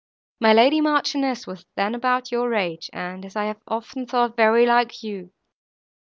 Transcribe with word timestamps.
My 0.39 0.51
lady 0.51 0.81
Marchioness 0.81 1.45
was 1.45 1.67
then 1.75 1.93
about 1.93 2.31
your 2.31 2.55
age, 2.55 2.89
and, 2.91 3.23
as 3.23 3.35
I 3.35 3.43
have 3.45 3.61
often 3.67 4.07
thought, 4.07 4.35
very 4.35 4.65
like 4.65 5.03
you. 5.03 5.31